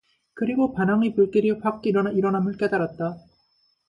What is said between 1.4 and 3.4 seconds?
확 일어남을 깨달았다.